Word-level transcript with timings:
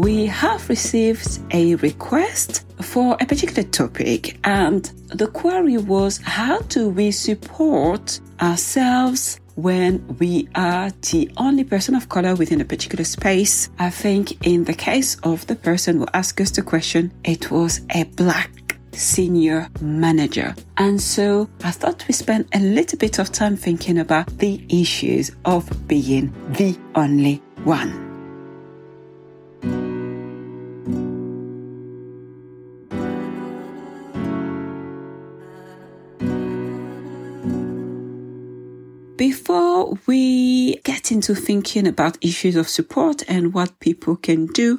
we 0.08 0.26
have 0.26 0.70
received 0.70 1.38
a 1.52 1.76
request 1.76 2.66
for 2.82 3.18
a 3.20 3.26
particular 3.26 3.64
topic, 3.64 4.40
and 4.46 4.86
the 5.10 5.28
query 5.28 5.78
was 5.78 6.22
how 6.24 6.60
do 6.70 6.88
we 6.88 7.12
support 7.12 8.22
ourselves 8.42 9.42
when 9.56 10.02
we 10.18 10.48
are 10.56 10.92
the 11.12 11.30
only 11.36 11.66
person 11.66 11.94
of 11.94 12.08
color 12.08 12.36
within 12.36 12.62
a 12.62 12.64
particular 12.64 13.04
space? 13.04 13.70
I 13.80 13.90
think 13.90 14.48
in 14.48 14.64
the 14.64 14.74
case 14.74 15.18
of 15.24 15.46
the 15.48 15.58
person 15.58 15.98
who 15.98 16.06
asked 16.14 16.40
us 16.40 16.52
the 16.52 16.62
question, 16.62 17.12
it 17.26 17.52
was 17.52 17.82
a 17.94 18.06
black 18.06 18.78
senior 18.94 19.68
manager. 19.82 20.56
And 20.78 21.02
so 21.02 21.50
I 21.66 21.72
thought 21.72 22.08
we 22.08 22.14
spend 22.14 22.48
a 22.54 22.60
little 22.60 22.98
bit 22.98 23.20
of 23.20 23.34
time 23.34 23.58
thinking 23.58 23.98
about 23.98 24.38
the 24.38 24.64
issues 24.70 25.36
of 25.44 25.86
being 25.86 26.34
the 26.54 26.80
only 26.96 27.42
one. 27.66 28.07
Before 39.28 40.00
we 40.06 40.78
get 40.86 41.12
into 41.12 41.36
thinking 41.36 41.86
about 41.86 42.18
issues 42.22 42.56
of 42.56 42.70
support 42.70 43.24
and 43.28 43.54
what 43.54 43.78
people 43.82 44.16
can 44.16 44.46
do, 44.46 44.78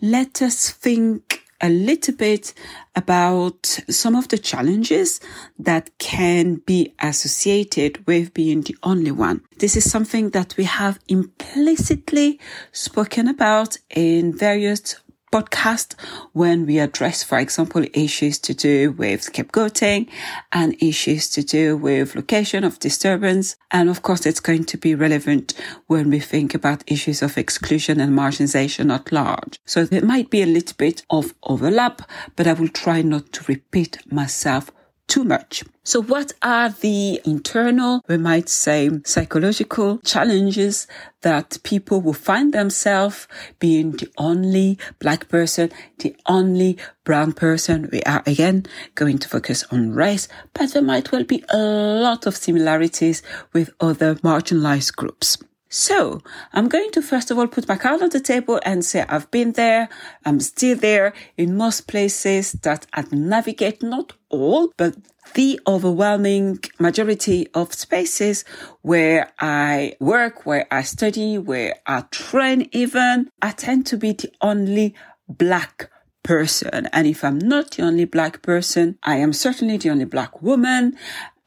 let 0.00 0.40
us 0.40 0.70
think 0.70 1.42
a 1.60 1.68
little 1.68 2.14
bit 2.14 2.54
about 2.94 3.66
some 3.90 4.14
of 4.14 4.28
the 4.28 4.38
challenges 4.38 5.20
that 5.58 5.90
can 5.98 6.62
be 6.64 6.94
associated 7.00 8.06
with 8.06 8.32
being 8.34 8.60
the 8.60 8.76
only 8.84 9.10
one. 9.10 9.40
This 9.58 9.76
is 9.76 9.90
something 9.90 10.30
that 10.30 10.56
we 10.56 10.62
have 10.62 11.00
implicitly 11.08 12.38
spoken 12.70 13.26
about 13.26 13.78
in 13.90 14.32
various 14.32 14.94
podcast 15.32 15.94
when 16.32 16.66
we 16.66 16.78
address, 16.78 17.22
for 17.22 17.38
example, 17.38 17.84
issues 17.94 18.38
to 18.40 18.54
do 18.54 18.92
with 18.92 19.22
scapegoating 19.22 20.08
and 20.52 20.80
issues 20.82 21.28
to 21.30 21.42
do 21.42 21.76
with 21.76 22.14
location 22.14 22.64
of 22.64 22.78
disturbance. 22.78 23.56
And 23.70 23.88
of 23.88 24.02
course, 24.02 24.26
it's 24.26 24.40
going 24.40 24.64
to 24.64 24.78
be 24.78 24.94
relevant 24.94 25.54
when 25.86 26.10
we 26.10 26.20
think 26.20 26.54
about 26.54 26.84
issues 26.86 27.22
of 27.22 27.36
exclusion 27.38 28.00
and 28.00 28.16
marginalization 28.16 28.92
at 28.92 29.12
large. 29.12 29.60
So 29.64 29.84
there 29.84 30.04
might 30.04 30.30
be 30.30 30.42
a 30.42 30.46
little 30.46 30.76
bit 30.78 31.02
of 31.10 31.34
overlap, 31.42 32.02
but 32.36 32.46
I 32.46 32.54
will 32.54 32.68
try 32.68 33.02
not 33.02 33.32
to 33.32 33.44
repeat 33.48 33.98
myself 34.10 34.70
too 35.08 35.24
much. 35.24 35.64
So 35.82 36.02
what 36.02 36.32
are 36.42 36.68
the 36.68 37.20
internal, 37.24 38.02
we 38.08 38.18
might 38.18 38.48
say 38.48 38.90
psychological 39.04 39.98
challenges 40.04 40.86
that 41.22 41.58
people 41.64 42.00
will 42.00 42.12
find 42.12 42.52
themselves 42.52 43.26
being 43.58 43.92
the 43.92 44.08
only 44.18 44.78
black 44.98 45.28
person, 45.28 45.72
the 45.98 46.14
only 46.26 46.78
brown 47.04 47.32
person? 47.32 47.88
We 47.90 48.02
are 48.02 48.22
again 48.26 48.66
going 48.94 49.18
to 49.18 49.28
focus 49.28 49.64
on 49.72 49.94
race, 49.94 50.28
but 50.52 50.72
there 50.72 50.82
might 50.82 51.10
well 51.10 51.24
be 51.24 51.42
a 51.48 51.58
lot 51.58 52.26
of 52.26 52.36
similarities 52.36 53.22
with 53.52 53.70
other 53.80 54.16
marginalized 54.16 54.94
groups. 54.94 55.38
So 55.70 56.22
I'm 56.54 56.68
going 56.68 56.90
to 56.92 57.02
first 57.02 57.30
of 57.30 57.38
all 57.38 57.46
put 57.46 57.68
my 57.68 57.76
card 57.76 58.02
on 58.02 58.08
the 58.08 58.20
table 58.20 58.58
and 58.64 58.82
say 58.84 59.04
I've 59.06 59.30
been 59.30 59.52
there. 59.52 59.88
I'm 60.24 60.40
still 60.40 60.76
there 60.76 61.12
in 61.36 61.56
most 61.56 61.86
places 61.86 62.52
that 62.52 62.86
I 62.94 63.04
navigate, 63.10 63.82
not 63.82 64.14
all, 64.30 64.72
but 64.76 64.96
the 65.34 65.60
overwhelming 65.66 66.58
majority 66.78 67.48
of 67.54 67.74
spaces 67.74 68.44
where 68.82 69.32
I 69.38 69.94
work, 70.00 70.46
where 70.46 70.66
I 70.70 70.82
study, 70.82 71.38
where 71.38 71.74
I 71.86 72.02
train 72.10 72.68
even, 72.72 73.30
I 73.42 73.50
tend 73.52 73.86
to 73.86 73.96
be 73.96 74.12
the 74.12 74.32
only 74.40 74.94
black 75.28 75.90
person. 76.22 76.86
And 76.92 77.06
if 77.06 77.24
I'm 77.24 77.38
not 77.38 77.72
the 77.72 77.82
only 77.82 78.04
black 78.04 78.42
person, 78.42 78.98
I 79.02 79.16
am 79.16 79.32
certainly 79.32 79.76
the 79.76 79.90
only 79.90 80.04
black 80.04 80.42
woman. 80.42 80.96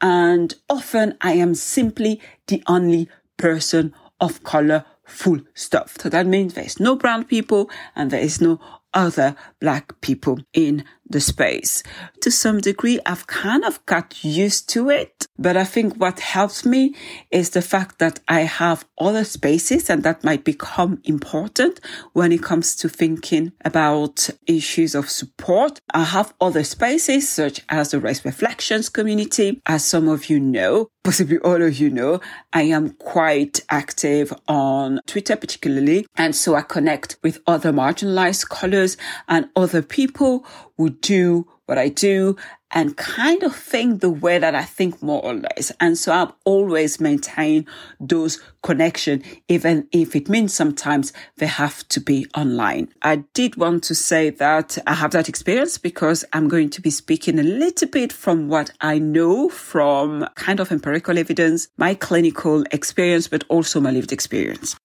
And 0.00 0.54
often 0.68 1.16
I 1.20 1.32
am 1.34 1.54
simply 1.54 2.20
the 2.48 2.62
only 2.66 3.08
person 3.36 3.94
of 4.20 4.42
color 4.42 4.84
full 5.04 5.40
stop. 5.54 5.88
So 6.00 6.08
that 6.08 6.26
means 6.26 6.54
there's 6.54 6.80
no 6.80 6.96
brown 6.96 7.24
people 7.24 7.70
and 7.94 8.10
there 8.10 8.20
is 8.20 8.40
no 8.40 8.60
other 8.94 9.36
black 9.60 10.00
people 10.00 10.38
in 10.52 10.84
the 11.12 11.20
space. 11.20 11.82
To 12.22 12.30
some 12.30 12.60
degree, 12.60 12.98
I've 13.06 13.26
kind 13.26 13.64
of 13.64 13.84
got 13.86 14.24
used 14.24 14.68
to 14.70 14.90
it, 14.90 15.26
but 15.38 15.56
I 15.56 15.64
think 15.64 15.96
what 15.96 16.20
helps 16.20 16.64
me 16.64 16.94
is 17.30 17.50
the 17.50 17.62
fact 17.62 17.98
that 17.98 18.20
I 18.28 18.40
have 18.40 18.84
other 18.98 19.24
spaces 19.24 19.90
and 19.90 20.02
that 20.02 20.24
might 20.24 20.44
become 20.44 21.00
important 21.04 21.80
when 22.12 22.32
it 22.32 22.42
comes 22.42 22.76
to 22.76 22.88
thinking 22.88 23.52
about 23.64 24.28
issues 24.46 24.94
of 24.94 25.10
support. 25.10 25.80
I 25.92 26.04
have 26.04 26.34
other 26.40 26.64
spaces 26.64 27.28
such 27.28 27.60
as 27.68 27.90
the 27.90 28.00
Race 28.00 28.24
Reflections 28.24 28.88
community. 28.88 29.60
As 29.66 29.84
some 29.84 30.08
of 30.08 30.30
you 30.30 30.38
know, 30.38 30.88
possibly 31.04 31.38
all 31.38 31.60
of 31.60 31.78
you 31.78 31.90
know, 31.90 32.20
I 32.52 32.62
am 32.62 32.90
quite 32.90 33.60
active 33.70 34.32
on 34.48 35.00
Twitter 35.06 35.36
particularly. 35.36 36.06
And 36.16 36.34
so 36.36 36.54
I 36.54 36.62
connect 36.62 37.16
with 37.22 37.40
other 37.46 37.72
marginalized 37.72 38.36
scholars 38.36 38.96
and 39.28 39.48
other 39.56 39.82
people 39.82 40.46
who 40.76 40.90
do 40.90 41.46
what 41.66 41.78
I 41.78 41.88
do 41.88 42.36
and 42.70 42.96
kind 42.96 43.42
of 43.42 43.54
think 43.54 44.00
the 44.00 44.10
way 44.10 44.38
that 44.38 44.54
I 44.54 44.64
think 44.64 45.02
more 45.02 45.22
or 45.22 45.34
less. 45.34 45.70
And 45.80 45.96
so 45.96 46.12
I've 46.12 46.32
always 46.44 47.00
maintained 47.00 47.66
those 48.00 48.42
connection, 48.62 49.22
even 49.48 49.86
if 49.92 50.16
it 50.16 50.28
means 50.28 50.54
sometimes 50.54 51.12
they 51.36 51.46
have 51.46 51.86
to 51.88 52.00
be 52.00 52.26
online. 52.34 52.88
I 53.02 53.24
did 53.34 53.56
want 53.56 53.84
to 53.84 53.94
say 53.94 54.30
that 54.30 54.78
I 54.86 54.94
have 54.94 55.12
that 55.12 55.28
experience 55.28 55.78
because 55.78 56.24
I'm 56.32 56.48
going 56.48 56.70
to 56.70 56.80
be 56.80 56.90
speaking 56.90 57.38
a 57.38 57.42
little 57.42 57.88
bit 57.88 58.12
from 58.12 58.48
what 58.48 58.70
I 58.80 58.98
know 58.98 59.48
from 59.48 60.26
kind 60.34 60.60
of 60.60 60.72
empirical 60.72 61.18
evidence, 61.18 61.68
my 61.76 61.94
clinical 61.94 62.64
experience, 62.70 63.28
but 63.28 63.44
also 63.48 63.80
my 63.80 63.90
lived 63.90 64.12
experience. 64.12 64.76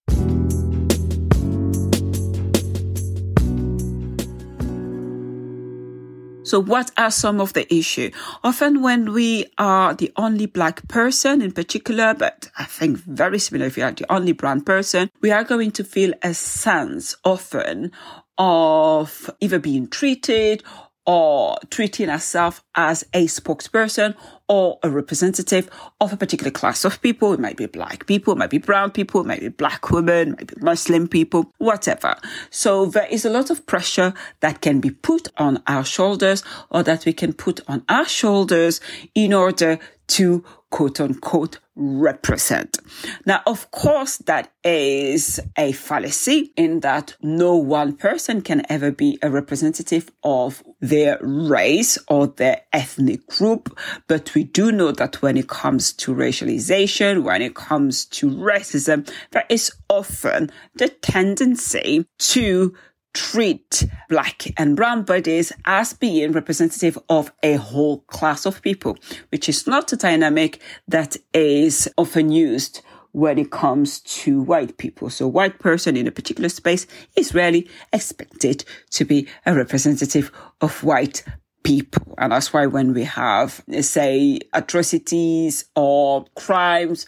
So 6.48 6.62
what 6.62 6.92
are 6.98 7.12
some 7.12 7.42
of 7.42 7.52
the 7.52 7.72
issue? 7.74 8.10
Often 8.42 8.82
when 8.82 9.12
we 9.12 9.48
are 9.58 9.94
the 9.94 10.14
only 10.16 10.46
black 10.46 10.88
person 10.88 11.42
in 11.42 11.52
particular, 11.52 12.14
but 12.14 12.50
I 12.58 12.64
think 12.64 13.00
very 13.00 13.38
similar 13.38 13.66
if 13.66 13.78
you 13.78 13.84
are 13.84 13.92
the 13.92 14.10
only 14.10 14.32
brown 14.32 14.62
person, 14.62 15.10
we 15.20 15.32
are 15.32 15.44
going 15.44 15.72
to 15.72 15.84
feel 15.84 16.14
a 16.24 16.34
sense 16.34 17.18
often 17.26 17.92
of 18.38 19.30
either 19.42 19.60
being 19.60 19.90
treated 19.90 20.64
or 21.08 21.58
treating 21.70 22.10
ourselves 22.10 22.62
as 22.76 23.04
a 23.14 23.26
spokesperson 23.28 24.14
or 24.50 24.78
a 24.84 24.90
representative 24.90 25.70
of 26.02 26.12
a 26.12 26.18
particular 26.18 26.52
class 26.52 26.84
of 26.84 27.02
people. 27.02 27.34
It 27.34 27.40
might 27.40 27.56
be 27.56 27.66
black 27.66 28.06
people, 28.06 28.34
it 28.34 28.38
might 28.38 28.50
be 28.50 28.58
brown 28.58 28.92
people, 28.92 29.22
it 29.22 29.28
might 29.28 29.40
be 29.40 29.48
black 29.48 29.90
women, 29.90 30.34
it 30.34 30.38
might 30.38 30.56
be 30.56 30.62
Muslim 30.62 31.08
people, 31.08 31.54
whatever. 31.58 32.18
So 32.50 32.86
there 32.86 33.08
is 33.10 33.24
a 33.24 33.30
lot 33.30 33.50
of 33.50 33.66
pressure 33.66 34.14
that 34.42 34.62
can 34.62 34.82
be 34.82 34.92
put 34.92 35.30
on 35.38 35.64
our 35.66 35.86
shoulders 35.86 36.44
or 36.70 36.84
that 36.84 37.06
we 37.06 37.14
can 37.14 37.32
put 37.34 37.62
on 37.70 37.84
our 37.88 38.06
shoulders 38.06 38.82
in 39.16 39.34
order 39.34 39.80
to 40.08 40.44
quote 40.70 41.00
unquote 41.00 41.60
represent. 41.76 42.80
Now, 43.26 43.42
of 43.46 43.70
course, 43.72 44.18
that 44.18 44.52
is 44.64 45.40
a 45.56 45.72
fallacy 45.74 46.52
in 46.58 46.80
that 46.82 47.16
no 47.22 47.56
one 47.56 47.96
person 47.96 48.42
can 48.42 48.66
ever 48.70 48.92
be 48.92 49.20
a 49.22 49.30
representative 49.30 50.12
of 50.24 50.64
their 50.82 51.20
race 51.22 51.98
or 52.08 52.28
their 52.28 52.62
ethnic 52.74 53.28
group. 53.28 53.78
But 54.08 54.34
we 54.34 54.44
do 54.44 54.72
know 54.72 54.92
that 54.92 55.22
when 55.22 55.38
it 55.38 55.48
comes 55.48 55.94
to 55.94 56.14
racialization, 56.14 57.24
when 57.24 57.42
it 57.42 57.56
comes 57.56 58.06
to 58.06 58.30
racism, 58.30 59.10
there 59.32 59.46
is 59.50 59.72
often 59.90 60.52
the 60.76 60.90
tendency 60.90 62.06
to 62.20 62.76
treat 63.14 63.84
black 64.10 64.44
and 64.58 64.76
brown 64.76 65.04
bodies 65.04 65.52
as 65.66 65.94
being 65.94 66.32
representative 66.32 66.98
of 67.10 67.32
a 67.44 67.56
whole 67.56 68.02
class 68.02 68.46
of 68.46 68.62
people, 68.62 68.98
which 69.30 69.50
is 69.50 69.68
not 69.68 69.92
a 69.92 69.98
dynamic 69.98 70.62
that 70.88 71.18
is 71.34 71.90
often 71.98 72.32
used 72.32 72.82
when 73.12 73.40
it 73.40 73.50
comes 73.50 74.00
to 74.02 74.42
white 74.42 74.78
people. 74.78 75.10
So 75.10 75.28
white 75.28 75.60
person 75.60 75.98
in 75.98 76.06
a 76.06 76.12
particular 76.12 76.50
space 76.50 76.86
is 77.16 77.34
rarely 77.34 77.68
expected 77.92 78.64
to 78.92 79.06
be 79.06 79.28
a 79.46 79.56
representative 79.56 80.32
of 80.62 80.84
white 80.84 81.24
people. 81.64 82.16
And 82.18 82.32
that's 82.32 82.54
why 82.54 82.66
when 82.68 82.94
we 82.94 83.04
have, 83.04 83.64
say, 83.82 84.40
atrocities 84.54 85.66
or 85.76 86.26
crimes 86.36 87.06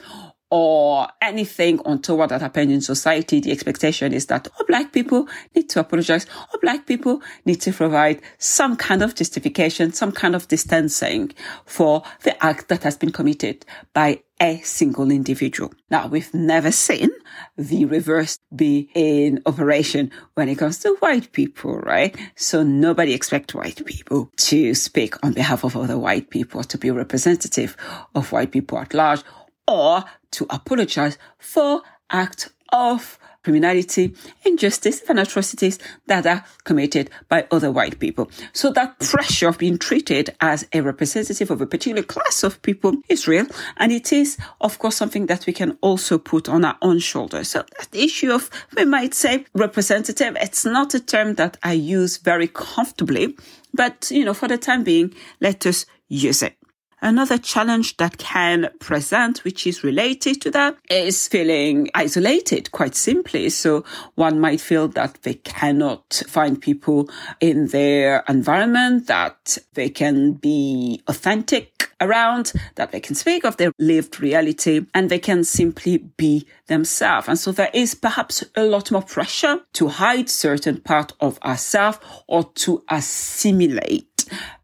or 0.51 1.07
anything 1.21 1.79
untoward 1.85 2.29
that 2.29 2.41
happened 2.41 2.71
in 2.71 2.81
society, 2.81 3.39
the 3.39 3.51
expectation 3.51 4.13
is 4.13 4.25
that 4.27 4.47
all 4.47 4.65
black 4.67 4.91
people 4.91 5.27
need 5.55 5.69
to 5.69 5.79
apologize. 5.79 6.25
All 6.51 6.59
black 6.61 6.87
people 6.87 7.21
need 7.45 7.61
to 7.61 7.71
provide 7.71 8.21
some 8.39 8.75
kind 8.75 9.03
of 9.03 9.13
justification, 9.15 9.93
some 9.93 10.11
kind 10.11 10.35
of 10.35 10.47
distancing 10.47 11.31
for 11.65 12.01
the 12.23 12.43
act 12.43 12.67
that 12.69 12.83
has 12.83 12.97
been 12.97 13.11
committed 13.11 13.65
by 13.93 14.21
a 14.41 14.57
single 14.61 15.11
individual. 15.11 15.71
Now, 15.91 16.07
we've 16.07 16.33
never 16.33 16.71
seen 16.71 17.09
the 17.57 17.85
reverse 17.85 18.39
be 18.55 18.89
in 18.95 19.41
operation 19.45 20.11
when 20.35 20.47
it 20.47 20.57
comes 20.57 20.79
to 20.79 20.95
white 20.99 21.31
people, 21.33 21.77
right? 21.79 22.15
So 22.35 22.63
nobody 22.63 23.13
expects 23.13 23.53
white 23.53 23.85
people 23.85 24.31
to 24.37 24.73
speak 24.73 25.15
on 25.23 25.33
behalf 25.33 25.63
of 25.65 25.75
other 25.75 25.99
white 25.99 26.29
people, 26.29 26.63
to 26.63 26.77
be 26.77 26.89
representative 26.89 27.75
of 28.15 28.31
white 28.31 28.51
people 28.51 28.79
at 28.79 28.93
large, 28.93 29.23
or 29.69 30.03
to 30.31 30.47
apologize 30.49 31.17
for 31.37 31.83
acts 32.09 32.49
of 32.73 33.19
criminality, 33.43 34.13
injustice, 34.43 35.01
and 35.07 35.17
atrocities 35.17 35.79
that 36.07 36.25
are 36.25 36.43
committed 36.65 37.09
by 37.29 37.47
other 37.51 37.71
white 37.71 37.97
people. 37.97 38.29
So 38.51 38.69
that 38.71 38.99
pressure 38.99 39.47
of 39.47 39.57
being 39.57 39.77
treated 39.77 40.35
as 40.41 40.67
a 40.73 40.81
representative 40.81 41.49
of 41.49 41.61
a 41.61 41.65
particular 41.65 42.03
class 42.03 42.43
of 42.43 42.61
people 42.61 42.97
is 43.07 43.27
real. 43.27 43.45
And 43.77 43.91
it 43.91 44.11
is, 44.11 44.37
of 44.59 44.77
course, 44.77 44.97
something 44.97 45.27
that 45.27 45.45
we 45.45 45.53
can 45.53 45.77
also 45.81 46.17
put 46.17 46.49
on 46.49 46.65
our 46.65 46.77
own 46.81 46.99
shoulders. 46.99 47.47
So 47.47 47.63
that 47.77 47.89
issue 47.93 48.33
of, 48.33 48.49
we 48.75 48.85
might 48.85 49.13
say, 49.13 49.45
representative, 49.53 50.35
it's 50.41 50.65
not 50.65 50.93
a 50.93 50.99
term 50.99 51.35
that 51.35 51.57
I 51.63 51.73
use 51.73 52.17
very 52.17 52.47
comfortably. 52.47 53.37
But, 53.73 54.11
you 54.11 54.25
know, 54.25 54.33
for 54.33 54.49
the 54.49 54.57
time 54.57 54.83
being, 54.83 55.13
let 55.39 55.65
us 55.65 55.85
use 56.09 56.43
it. 56.43 56.58
Another 57.01 57.37
challenge 57.37 57.97
that 57.97 58.17
can 58.17 58.69
present, 58.79 59.43
which 59.43 59.65
is 59.65 59.83
related 59.83 60.41
to 60.41 60.51
that, 60.51 60.77
is 60.89 61.27
feeling 61.27 61.89
isolated, 61.95 62.71
quite 62.71 62.95
simply. 62.95 63.49
So 63.49 63.85
one 64.15 64.39
might 64.39 64.59
feel 64.59 64.89
that 64.89 65.21
they 65.23 65.35
cannot 65.35 66.23
find 66.27 66.61
people 66.61 67.09
in 67.39 67.67
their 67.67 68.23
environment, 68.27 69.07
that 69.07 69.57
they 69.73 69.89
can 69.89 70.33
be 70.33 71.01
authentic 71.07 71.91
around, 72.01 72.53
that 72.75 72.91
they 72.91 72.99
can 72.99 73.15
speak 73.15 73.43
of 73.43 73.57
their 73.57 73.71
lived 73.79 74.19
reality, 74.19 74.85
and 74.93 75.09
they 75.09 75.19
can 75.19 75.43
simply 75.43 75.97
be 75.97 76.45
themselves. 76.67 77.27
And 77.27 77.37
so 77.37 77.51
there 77.51 77.71
is 77.73 77.95
perhaps 77.95 78.43
a 78.55 78.63
lot 78.63 78.91
more 78.91 79.01
pressure 79.01 79.61
to 79.73 79.87
hide 79.87 80.29
certain 80.29 80.81
part 80.81 81.13
of 81.19 81.39
ourselves 81.43 81.99
or 82.27 82.45
to 82.55 82.83
assimilate 82.89 84.05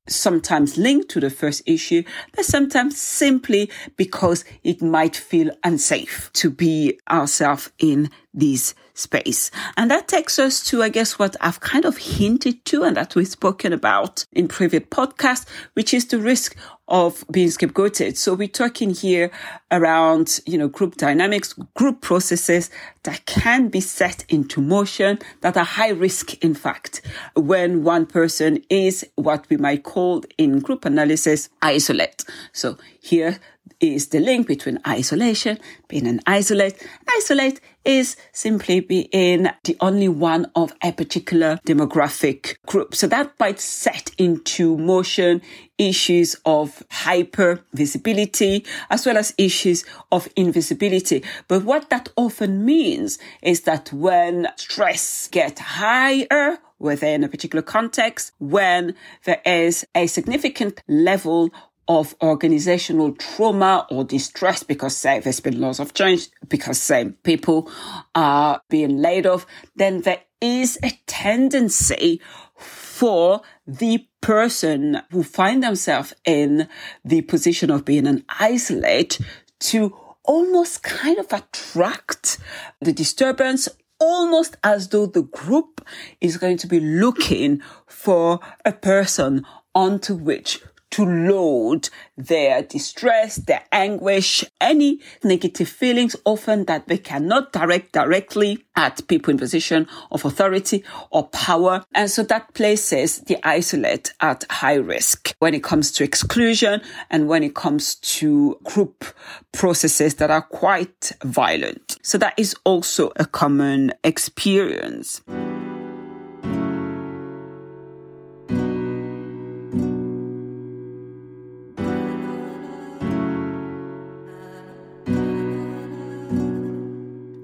sometimes 0.08 0.78
linked 0.78 1.10
to 1.10 1.20
the 1.20 1.30
first 1.30 1.62
issue, 1.66 2.04
but 2.36 2.46
sometimes 2.46 3.00
simply 3.00 3.70
because 3.96 4.46
it 4.64 4.82
might 4.82 5.16
feel 5.16 5.50
unsafe 5.64 6.30
to 6.34 6.50
be 6.50 7.00
ourselves 7.10 7.72
in 7.80 8.10
this 8.34 8.76
space. 8.94 9.52
And 9.78 9.92
that 9.92 10.08
takes 10.08 10.40
us 10.40 10.64
to, 10.66 10.82
I 10.82 10.90
guess, 10.90 11.20
what 11.20 11.36
I've 11.42 11.60
kind 11.60 11.86
of 11.86 11.98
hinted 11.98 12.66
to 12.66 12.84
and 12.84 12.96
that 12.98 13.16
we've 13.16 13.28
spoken 13.28 13.74
about 13.74 14.26
in 14.32 14.48
previous 14.48 14.84
podcasts, 14.84 15.48
which 15.74 15.94
is 15.94 16.08
the 16.08 16.20
risk 16.20 16.56
of 16.88 17.26
being 17.32 17.50
scapegoated. 17.50 18.16
So 18.16 18.36
we're 18.36 18.48
talking 18.48 18.92
here 18.92 19.32
around, 19.72 20.40
you 20.46 20.58
know, 20.58 20.68
group 20.68 20.96
dynamics, 20.98 21.54
group 21.74 22.02
processes 22.02 22.70
that 23.04 23.26
can 23.26 23.70
be 23.70 23.80
set 23.82 24.24
into 24.30 24.62
motion 24.62 25.20
that 25.42 25.58
are 25.58 25.66
high 25.66 25.90
risk, 25.90 26.36
in 26.44 26.54
fact, 26.54 27.02
when 27.36 27.84
one 27.84 28.06
person 28.06 28.64
is 28.70 29.06
what 29.16 29.50
we 29.50 29.58
might 29.58 29.84
call 29.84 29.95
in 30.38 30.60
group 30.60 30.86
analysis 30.86 31.50
isolate. 31.62 32.24
So 32.52 32.78
here 33.02 33.40
is 33.80 34.08
the 34.08 34.20
link 34.20 34.48
between 34.48 34.80
isolation, 34.88 35.60
being 35.88 36.08
an 36.08 36.22
isolate. 36.26 36.82
Isolate 37.18 37.60
is 37.84 38.18
simply 38.32 38.80
being 38.80 39.48
the 39.64 39.78
only 39.80 40.08
one 40.08 40.50
of 40.56 40.74
a 40.82 40.92
particular 40.92 41.60
demographic 41.68 42.56
group. 42.66 42.96
So 42.96 43.08
that 43.08 43.34
might 43.40 43.60
set 43.60 44.12
into 44.18 44.78
motion 44.78 45.42
issues 45.78 46.36
of 46.46 46.84
hyper 46.90 47.64
visibility 47.74 48.66
as 48.90 49.06
well 49.06 49.18
as 49.18 49.34
issues 49.38 49.86
of 50.12 50.28
invisibility. 50.36 51.24
But 51.48 51.64
what 51.64 51.90
that 51.90 52.10
often 52.16 52.66
means 52.66 53.20
is 53.42 53.62
that 53.62 53.92
when 53.94 54.48
stress 54.56 55.28
gets 55.28 55.60
higher 55.62 56.58
within 56.80 57.24
a 57.24 57.30
particular 57.30 57.62
context, 57.62 58.32
when 58.40 58.96
there 59.26 59.42
is 59.46 59.86
a 59.96 60.08
significant 60.08 60.82
level 60.88 61.52
of 61.88 62.16
organizational 62.22 63.14
trauma 63.14 63.86
or 63.90 64.04
distress 64.04 64.64
because 64.64 64.96
say 64.96 65.20
there's 65.20 65.40
been 65.40 65.60
lots 65.60 65.80
of 65.80 65.94
change 65.94 66.30
because 66.48 66.80
say 66.80 67.12
people 67.24 67.70
are 68.16 68.62
being 68.70 68.98
laid 68.98 69.26
off, 69.26 69.46
then 69.76 70.02
there 70.02 70.22
is 70.42 70.78
a 70.84 70.92
tendency 71.06 72.22
for 72.56 73.42
the 73.68 74.08
person 74.22 75.02
who 75.12 75.22
find 75.22 75.62
themselves 75.64 76.14
in 76.26 76.68
the 77.04 77.22
position 77.22 77.70
of 77.70 77.86
being 77.86 78.08
an 78.08 78.24
isolate 78.40 79.20
to 79.60 79.96
almost 80.24 80.82
kind 80.82 81.18
of 81.20 81.32
attract 81.32 82.40
the 82.82 82.92
disturbance 82.92 83.70
almost 84.00 84.58
as 84.64 84.90
though 84.90 85.06
the 85.06 85.24
group 85.24 85.86
is 86.20 86.38
going 86.38 86.58
to 86.58 86.68
be 86.68 86.80
looking 86.80 87.62
for 87.86 88.40
a 88.66 88.72
person 88.72 89.46
onto 89.74 90.16
which 90.16 90.62
to 90.96 91.06
load 91.06 91.90
their 92.16 92.62
distress, 92.62 93.36
their 93.36 93.62
anguish, 93.74 94.46
any 94.62 95.02
negative 95.26 95.68
feelings 95.68 96.16
often 96.24 96.64
that 96.66 96.88
they 96.88 96.98
cannot 96.98 97.52
direct 97.52 97.92
directly 97.92 98.64
at 98.78 99.06
people 99.10 99.32
in 99.32 99.38
position 99.38 99.88
of 100.12 100.24
authority 100.24 100.86
or 101.12 101.28
power. 101.28 101.84
And 101.94 102.10
so 102.10 102.24
that 102.24 102.54
places 102.54 103.20
the 103.20 103.38
isolate 103.46 104.14
at 104.22 104.46
high 104.50 104.76
risk 104.76 105.36
when 105.40 105.54
it 105.54 105.64
comes 105.64 105.92
to 105.94 106.06
exclusion 106.06 106.82
and 107.10 107.28
when 107.28 107.44
it 107.44 107.56
comes 107.56 107.96
to 107.96 108.58
group 108.64 109.04
processes 109.52 110.16
that 110.16 110.32
are 110.32 110.44
quite 110.44 111.12
violent. 111.26 111.98
So 112.04 112.18
that 112.20 112.36
is 112.38 112.56
also 112.64 113.12
a 113.18 113.26
common 113.26 113.92
experience. 114.06 115.22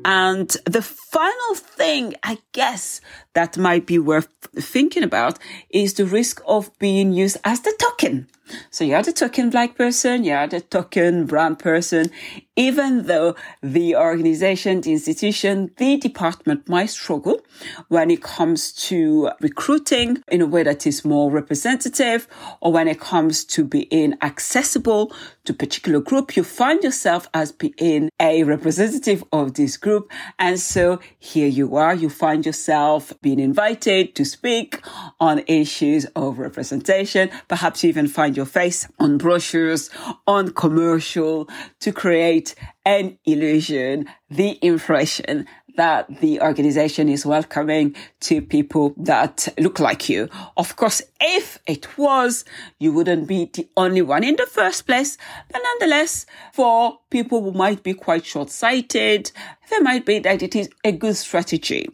And 0.04 0.50
the 0.66 0.82
final 0.82 1.56
thing, 1.56 2.16
I 2.24 2.40
guess, 2.54 3.02
that 3.34 3.58
might 3.58 3.86
be 3.86 4.00
worth 4.00 4.30
thinking 4.56 5.04
about 5.04 5.38
is 5.70 5.94
the 5.94 6.06
risk 6.06 6.42
of 6.46 6.78
being 6.80 7.14
used 7.14 7.38
as 7.44 7.62
the 7.62 7.74
token. 7.80 8.28
So 8.70 8.84
you're 8.84 9.04
the 9.04 9.14
token 9.14 9.50
black 9.50 9.76
person, 9.76 10.24
you're 10.24 10.48
the 10.48 10.62
token 10.62 11.26
brown 11.26 11.56
person, 11.56 12.12
even 12.56 13.08
though 13.08 13.36
the 13.64 13.96
organization, 13.96 14.82
the 14.82 14.92
institution, 14.92 15.72
the 15.78 15.98
department 15.98 16.68
might 16.68 16.90
struggle 16.90 17.42
when 17.88 18.12
it 18.12 18.22
comes 18.22 18.72
to 18.74 19.32
recruiting 19.40 20.22
in 20.28 20.42
a 20.42 20.46
way 20.46 20.64
that 20.64 20.86
is 20.86 21.06
more 21.06 21.32
representative 21.32 22.28
or 22.60 22.72
when 22.72 22.88
it 22.88 23.00
comes 23.00 23.46
to 23.46 23.64
being 23.64 24.16
accessible 24.22 25.14
to 25.46 25.54
a 25.54 25.56
particular 25.56 26.00
group, 26.00 26.36
you 26.36 26.44
find 26.44 26.84
yourself 26.84 27.28
as 27.34 27.52
being 27.52 28.10
a 28.20 28.44
representative 28.44 29.24
of 29.32 29.56
this 29.56 29.78
group. 29.78 30.12
And 30.38 30.60
so 30.60 31.00
here 31.18 31.48
you 31.48 31.76
are, 31.78 31.96
you 31.96 32.10
find 32.10 32.46
yourself 32.46 33.14
being 33.22 33.40
invited 33.40 34.14
to 34.16 34.26
speak 34.26 34.82
on 35.20 35.44
issues 35.48 36.06
of 36.16 36.38
representation. 36.38 37.30
Perhaps 37.48 37.84
you 37.84 37.90
even 37.90 38.08
find 38.08 38.38
your 38.42 38.48
face 38.48 38.88
on 38.98 39.20
brochures, 39.20 39.92
on 40.26 40.52
commercial 40.52 41.48
to 41.80 41.92
create 41.92 42.56
an 42.86 43.20
illusion, 43.24 44.08
the 44.32 44.58
impression 44.66 45.46
that 45.78 46.08
the 46.22 46.42
organization 46.42 47.08
is 47.08 47.24
welcoming 47.24 47.96
to 48.20 48.42
people 48.42 48.96
that 48.98 49.48
look 49.60 49.80
like 49.80 50.10
you. 50.10 50.28
Of 50.58 50.76
course, 50.76 51.04
if 51.22 51.60
it 51.68 52.00
was, 52.00 52.44
you 52.80 52.92
wouldn't 52.92 53.28
be 53.28 53.52
the 53.54 53.68
only 53.78 54.02
one 54.02 54.24
in 54.24 54.36
the 54.38 54.48
first 54.48 54.88
place. 54.88 55.20
But 55.52 55.62
nonetheless, 55.64 56.26
for 56.52 57.01
people 57.12 57.52
might 57.52 57.84
be 57.84 57.94
quite 57.94 58.26
short-sighted, 58.26 59.32
there 59.70 59.82
might 59.82 60.06
be 60.06 60.20
that 60.20 60.42
it 60.42 60.56
is 60.56 60.70
a 60.84 60.92
good 60.92 61.16
strategy 61.16 61.90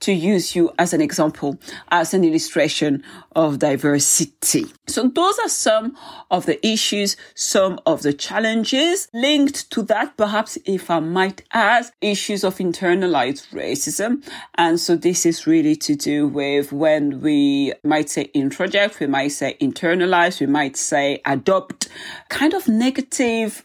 to 0.00 0.12
use 0.12 0.54
you 0.54 0.70
as 0.78 0.92
an 0.92 1.00
example, 1.00 1.58
as 1.90 2.12
an 2.12 2.24
illustration 2.24 3.02
of 3.36 3.58
diversity. 3.60 4.66
So 4.86 5.08
those 5.08 5.38
are 5.38 5.48
some 5.48 5.96
of 6.30 6.44
the 6.44 6.64
issues, 6.66 7.16
some 7.34 7.80
of 7.86 8.02
the 8.02 8.12
challenges 8.12 9.08
linked 9.14 9.70
to 9.70 9.82
that. 9.84 10.16
Perhaps 10.16 10.58
if 10.66 10.90
I 10.90 10.98
might 10.98 11.42
add 11.52 11.86
issues 12.00 12.44
of 12.44 12.58
internalized 12.58 13.48
racism. 13.50 14.28
And 14.56 14.78
so 14.78 14.96
this 14.96 15.24
is 15.24 15.46
really 15.46 15.76
to 15.76 15.94
do 15.94 16.26
with 16.26 16.72
when 16.72 17.20
we 17.20 17.72
might 17.84 18.10
say 18.10 18.30
introject, 18.34 19.00
we 19.00 19.06
might 19.06 19.28
say 19.28 19.56
internalize, 19.60 20.40
we 20.40 20.46
might 20.46 20.76
say 20.76 21.22
adopt 21.24 21.88
kind 22.28 22.52
of 22.52 22.68
negative 22.68 23.64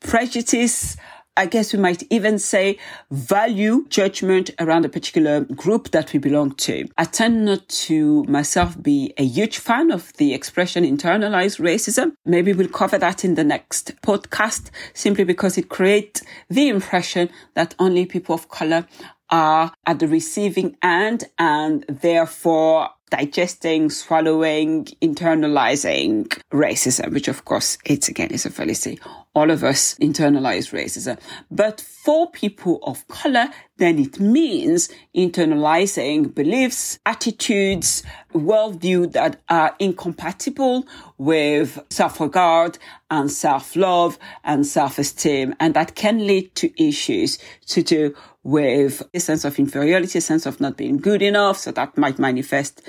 prejudice, 0.00 0.96
I 1.36 1.46
guess 1.46 1.72
we 1.72 1.80
might 1.80 2.04
even 2.10 2.38
say 2.38 2.78
value 3.10 3.86
judgment 3.88 4.50
around 4.60 4.84
a 4.84 4.88
particular 4.88 5.40
group 5.40 5.90
that 5.90 6.12
we 6.12 6.20
belong 6.20 6.52
to. 6.56 6.86
I 6.96 7.04
tend 7.04 7.44
not 7.44 7.68
to 7.86 8.22
myself 8.24 8.80
be 8.80 9.12
a 9.18 9.24
huge 9.24 9.58
fan 9.58 9.90
of 9.90 10.12
the 10.14 10.32
expression 10.32 10.84
internalized 10.84 11.58
racism. 11.58 12.12
Maybe 12.24 12.52
we'll 12.52 12.68
cover 12.68 12.98
that 12.98 13.24
in 13.24 13.34
the 13.34 13.42
next 13.42 14.00
podcast 14.02 14.70
simply 14.94 15.24
because 15.24 15.58
it 15.58 15.68
creates 15.68 16.22
the 16.48 16.68
impression 16.68 17.30
that 17.54 17.74
only 17.80 18.06
people 18.06 18.36
of 18.36 18.48
color 18.48 18.86
are 19.30 19.72
at 19.86 19.98
the 19.98 20.06
receiving 20.06 20.76
end 20.82 21.24
and 21.38 21.84
therefore 21.88 22.90
digesting, 23.10 23.90
swallowing, 23.90 24.84
internalizing 25.02 26.26
racism, 26.52 27.12
which 27.12 27.26
of 27.26 27.44
course 27.44 27.78
it's 27.84 28.08
again 28.08 28.30
is 28.30 28.46
a 28.46 28.50
fallacy. 28.50 29.00
All 29.34 29.50
of 29.50 29.64
us 29.64 29.96
internalize 29.96 30.72
racism. 30.72 31.18
But 31.50 31.80
for 31.80 32.30
people 32.30 32.78
of 32.84 33.06
color, 33.08 33.48
then 33.78 33.98
it 33.98 34.20
means 34.20 34.88
internalizing 35.16 36.32
beliefs, 36.32 37.00
attitudes, 37.04 38.04
worldview 38.32 39.10
that 39.12 39.42
are 39.48 39.74
incompatible 39.80 40.86
with 41.18 41.80
self-regard 41.90 42.78
and 43.10 43.30
self-love 43.30 44.18
and 44.44 44.64
self-esteem. 44.64 45.54
And 45.58 45.74
that 45.74 45.96
can 45.96 46.26
lead 46.26 46.54
to 46.56 46.70
issues 46.80 47.38
to 47.66 47.82
do 47.82 48.14
with 48.44 49.02
a 49.12 49.18
sense 49.18 49.44
of 49.44 49.58
inferiority, 49.58 50.18
a 50.18 50.22
sense 50.22 50.46
of 50.46 50.60
not 50.60 50.76
being 50.76 50.98
good 50.98 51.22
enough. 51.22 51.58
So 51.58 51.72
that 51.72 51.98
might 51.98 52.20
manifest 52.20 52.82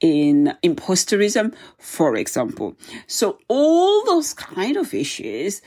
in 0.00 0.54
imposterism, 0.64 1.54
for 1.78 2.16
example. 2.16 2.74
So 3.06 3.38
all 3.48 4.02
those 4.06 4.32
kind 4.32 4.78
of 4.78 4.94
issues 4.94 5.60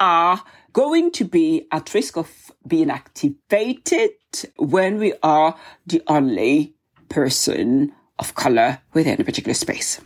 are 0.00 0.42
going 0.72 1.10
to 1.12 1.24
be 1.24 1.66
at 1.72 1.94
risk 1.94 2.16
of 2.16 2.52
being 2.66 2.90
activated 2.90 4.10
when 4.56 4.98
we 4.98 5.14
are 5.22 5.56
the 5.86 6.02
only 6.06 6.74
person 7.08 7.92
of 8.18 8.34
color 8.34 8.80
within 8.92 9.20
a 9.20 9.24
particular 9.24 9.54
space. 9.54 10.00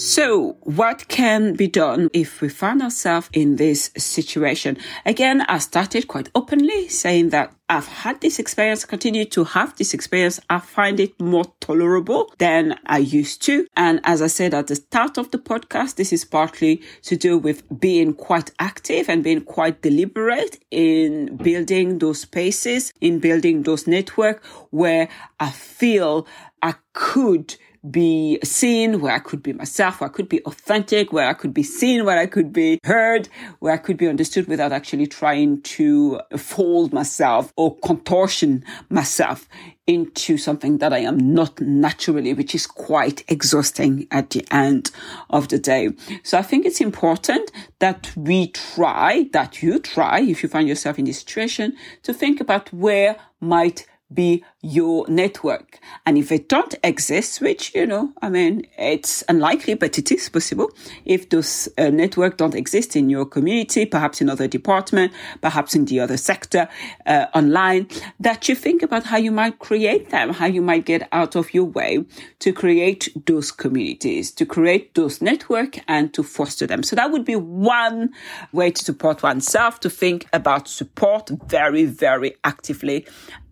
So 0.00 0.56
what 0.62 1.08
can 1.08 1.52
be 1.52 1.68
done 1.68 2.08
if 2.14 2.40
we 2.40 2.48
find 2.48 2.80
ourselves 2.80 3.28
in 3.34 3.56
this 3.56 3.90
situation? 3.98 4.78
Again, 5.04 5.42
I 5.42 5.58
started 5.58 6.08
quite 6.08 6.30
openly 6.34 6.88
saying 6.88 7.28
that 7.30 7.52
I've 7.68 7.86
had 7.86 8.22
this 8.22 8.38
experience, 8.38 8.86
continue 8.86 9.26
to 9.26 9.44
have 9.44 9.76
this 9.76 9.92
experience. 9.92 10.40
I 10.48 10.60
find 10.60 11.00
it 11.00 11.20
more 11.20 11.44
tolerable 11.60 12.32
than 12.38 12.78
I 12.86 12.96
used 12.96 13.42
to. 13.42 13.66
And 13.76 14.00
as 14.04 14.22
I 14.22 14.28
said 14.28 14.54
at 14.54 14.68
the 14.68 14.76
start 14.76 15.18
of 15.18 15.32
the 15.32 15.38
podcast, 15.38 15.96
this 15.96 16.14
is 16.14 16.24
partly 16.24 16.80
to 17.02 17.14
do 17.14 17.36
with 17.36 17.62
being 17.78 18.14
quite 18.14 18.52
active 18.58 19.10
and 19.10 19.22
being 19.22 19.42
quite 19.42 19.82
deliberate 19.82 20.64
in 20.70 21.36
building 21.36 21.98
those 21.98 22.20
spaces, 22.22 22.90
in 23.02 23.18
building 23.18 23.64
those 23.64 23.86
network 23.86 24.42
where 24.70 25.10
I 25.38 25.50
feel 25.50 26.26
I 26.62 26.74
could 26.94 27.56
be 27.88 28.38
seen, 28.44 29.00
where 29.00 29.12
I 29.12 29.18
could 29.18 29.42
be 29.42 29.52
myself, 29.52 30.00
where 30.00 30.10
I 30.10 30.12
could 30.12 30.28
be 30.28 30.42
authentic, 30.44 31.12
where 31.12 31.28
I 31.28 31.34
could 31.34 31.54
be 31.54 31.62
seen, 31.62 32.04
where 32.04 32.18
I 32.18 32.26
could 32.26 32.52
be 32.52 32.78
heard, 32.84 33.28
where 33.60 33.72
I 33.72 33.78
could 33.78 33.96
be 33.96 34.08
understood 34.08 34.48
without 34.48 34.72
actually 34.72 35.06
trying 35.06 35.62
to 35.62 36.20
fold 36.36 36.92
myself 36.92 37.52
or 37.56 37.78
contortion 37.78 38.64
myself 38.90 39.48
into 39.86 40.36
something 40.36 40.78
that 40.78 40.92
I 40.92 40.98
am 40.98 41.34
not 41.34 41.60
naturally, 41.60 42.32
which 42.34 42.54
is 42.54 42.66
quite 42.66 43.24
exhausting 43.28 44.06
at 44.10 44.30
the 44.30 44.46
end 44.50 44.90
of 45.30 45.48
the 45.48 45.58
day. 45.58 45.90
So 46.22 46.38
I 46.38 46.42
think 46.42 46.64
it's 46.64 46.80
important 46.80 47.50
that 47.80 48.12
we 48.16 48.48
try, 48.48 49.28
that 49.32 49.62
you 49.62 49.80
try, 49.80 50.20
if 50.20 50.42
you 50.42 50.48
find 50.48 50.68
yourself 50.68 50.98
in 50.98 51.06
this 51.06 51.20
situation, 51.20 51.76
to 52.04 52.14
think 52.14 52.40
about 52.40 52.72
where 52.72 53.16
might 53.40 53.86
be 54.12 54.44
your 54.62 55.06
network. 55.08 55.78
And 56.04 56.18
if 56.18 56.30
it 56.32 56.48
don't 56.48 56.74
exist, 56.82 57.40
which, 57.40 57.74
you 57.74 57.86
know, 57.86 58.12
I 58.20 58.28
mean, 58.28 58.66
it's 58.78 59.24
unlikely, 59.28 59.74
but 59.74 59.98
it 59.98 60.10
is 60.10 60.28
possible. 60.28 60.70
If 61.04 61.30
those 61.30 61.68
uh, 61.78 61.90
network 61.90 62.36
don't 62.36 62.54
exist 62.54 62.96
in 62.96 63.08
your 63.08 63.24
community, 63.24 63.86
perhaps 63.86 64.20
in 64.20 64.28
other 64.28 64.48
department, 64.48 65.12
perhaps 65.40 65.74
in 65.74 65.84
the 65.86 66.00
other 66.00 66.16
sector, 66.16 66.68
uh, 67.06 67.26
online, 67.34 67.88
that 68.18 68.48
you 68.48 68.54
think 68.54 68.82
about 68.82 69.04
how 69.04 69.16
you 69.16 69.30
might 69.30 69.58
create 69.58 70.10
them, 70.10 70.30
how 70.34 70.46
you 70.46 70.60
might 70.60 70.84
get 70.84 71.08
out 71.12 71.36
of 71.36 71.54
your 71.54 71.64
way 71.64 72.04
to 72.40 72.52
create 72.52 73.08
those 73.26 73.50
communities, 73.50 74.30
to 74.32 74.44
create 74.44 74.94
those 74.94 75.22
network 75.22 75.78
and 75.88 76.12
to 76.12 76.22
foster 76.22 76.66
them. 76.66 76.82
So 76.82 76.96
that 76.96 77.10
would 77.12 77.24
be 77.24 77.36
one 77.36 78.10
way 78.52 78.70
to 78.72 78.84
support 78.84 79.22
oneself, 79.22 79.80
to 79.80 79.90
think 79.90 80.26
about 80.32 80.68
support 80.68 81.30
very, 81.46 81.84
very 81.84 82.36
actively 82.44 83.06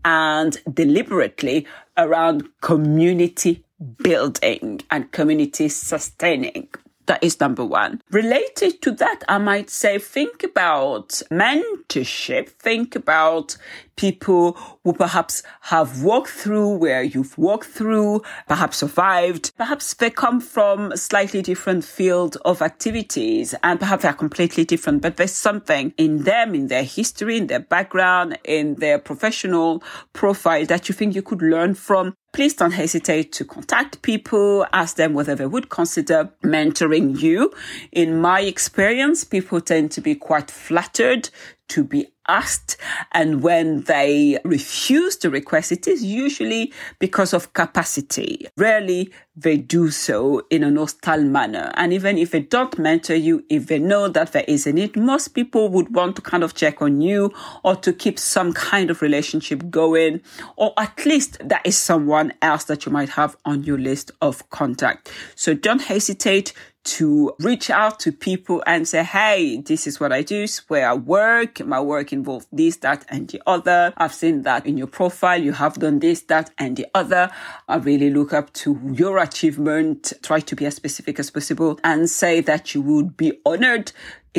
and 0.04 0.56
deliberately 0.72 1.66
around 1.96 2.48
community 2.60 3.64
building 4.02 4.80
and 4.90 5.10
community 5.12 5.68
sustaining. 5.68 6.68
That 7.08 7.24
is 7.24 7.40
number 7.40 7.64
one. 7.64 8.02
Related 8.10 8.82
to 8.82 8.90
that, 8.92 9.24
I 9.28 9.38
might 9.38 9.70
say 9.70 9.98
think 9.98 10.44
about 10.44 11.22
mentorship. 11.30 12.50
Think 12.50 12.94
about 12.94 13.56
people 13.96 14.52
who 14.84 14.92
perhaps 14.92 15.42
have 15.62 16.02
walked 16.02 16.28
through 16.28 16.76
where 16.76 17.02
you've 17.02 17.36
walked 17.38 17.66
through, 17.66 18.22
perhaps 18.46 18.76
survived. 18.78 19.52
Perhaps 19.56 19.94
they 19.94 20.10
come 20.10 20.38
from 20.38 20.92
a 20.92 20.98
slightly 20.98 21.40
different 21.40 21.82
field 21.82 22.36
of 22.44 22.60
activities 22.60 23.54
and 23.62 23.80
perhaps 23.80 24.02
they're 24.02 24.12
completely 24.12 24.66
different, 24.66 25.00
but 25.00 25.16
there's 25.16 25.32
something 25.32 25.94
in 25.96 26.24
them, 26.24 26.54
in 26.54 26.68
their 26.68 26.84
history, 26.84 27.38
in 27.38 27.46
their 27.46 27.60
background, 27.60 28.38
in 28.44 28.74
their 28.76 28.98
professional 28.98 29.82
profile 30.12 30.66
that 30.66 30.90
you 30.90 30.94
think 30.94 31.14
you 31.14 31.22
could 31.22 31.40
learn 31.40 31.74
from 31.74 32.14
please 32.38 32.54
don't 32.54 32.70
hesitate 32.70 33.32
to 33.32 33.44
contact 33.44 34.00
people, 34.02 34.64
ask 34.72 34.94
them 34.94 35.12
whether 35.12 35.34
they 35.34 35.44
would 35.44 35.70
consider 35.70 36.30
mentoring 36.44 37.20
you. 37.20 37.52
In 37.90 38.20
my 38.20 38.42
experience, 38.42 39.24
people 39.24 39.60
tend 39.60 39.90
to 39.90 40.00
be 40.00 40.14
quite 40.14 40.48
flattered 40.48 41.30
to 41.68 41.84
be 41.84 42.06
asked. 42.28 42.76
And 43.12 43.42
when 43.42 43.82
they 43.82 44.38
refuse 44.44 45.16
to 45.16 45.30
request, 45.30 45.72
it 45.72 45.88
is 45.88 46.04
usually 46.04 46.72
because 46.98 47.32
of 47.32 47.52
capacity. 47.54 48.46
Rarely 48.56 49.12
they 49.34 49.56
do 49.56 49.90
so 49.90 50.42
in 50.50 50.64
an 50.64 50.76
hostile 50.76 51.24
manner. 51.24 51.70
And 51.74 51.92
even 51.92 52.18
if 52.18 52.32
they 52.32 52.40
don't 52.40 52.78
mentor 52.78 53.14
you, 53.14 53.44
if 53.48 53.66
they 53.66 53.78
know 53.78 54.08
that 54.08 54.32
there 54.32 54.44
is 54.46 54.66
a 54.66 54.72
need, 54.72 54.96
most 54.96 55.28
people 55.28 55.68
would 55.70 55.94
want 55.94 56.16
to 56.16 56.22
kind 56.22 56.42
of 56.42 56.54
check 56.54 56.82
on 56.82 57.00
you 57.00 57.32
or 57.62 57.76
to 57.76 57.92
keep 57.92 58.18
some 58.18 58.52
kind 58.52 58.90
of 58.90 59.00
relationship 59.00 59.70
going, 59.70 60.20
or 60.56 60.74
at 60.76 61.06
least 61.06 61.38
that 61.48 61.62
is 61.64 61.76
someone 61.78 62.32
else 62.42 62.64
that 62.64 62.84
you 62.84 62.92
might 62.92 63.10
have 63.10 63.36
on 63.44 63.62
your 63.64 63.78
list 63.78 64.10
of 64.20 64.48
contact. 64.50 65.10
So 65.34 65.54
don't 65.54 65.82
hesitate 65.82 66.52
to 66.84 67.34
reach 67.40 67.70
out 67.70 68.00
to 68.00 68.12
people 68.12 68.62
and 68.66 68.88
say, 68.88 69.02
Hey, 69.02 69.58
this 69.58 69.86
is 69.86 70.00
what 70.00 70.12
I 70.12 70.22
do, 70.22 70.46
where 70.68 70.88
I 70.88 70.94
work. 70.94 71.64
My 71.64 71.80
work 71.80 72.12
involves 72.12 72.46
this, 72.52 72.76
that, 72.78 73.04
and 73.08 73.28
the 73.28 73.42
other. 73.46 73.92
I've 73.96 74.14
seen 74.14 74.42
that 74.42 74.66
in 74.66 74.78
your 74.78 74.86
profile. 74.86 75.40
You 75.40 75.52
have 75.52 75.74
done 75.74 75.98
this, 75.98 76.22
that, 76.22 76.50
and 76.58 76.76
the 76.76 76.86
other. 76.94 77.30
I 77.68 77.76
really 77.76 78.10
look 78.10 78.32
up 78.32 78.52
to 78.54 78.80
your 78.92 79.18
achievement. 79.18 80.12
Try 80.22 80.40
to 80.40 80.56
be 80.56 80.66
as 80.66 80.76
specific 80.76 81.18
as 81.18 81.30
possible 81.30 81.78
and 81.84 82.08
say 82.08 82.40
that 82.40 82.74
you 82.74 82.82
would 82.82 83.16
be 83.16 83.38
honored 83.44 83.92